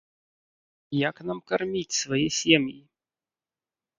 [1.09, 2.75] Як нам карміць свае сем'і?!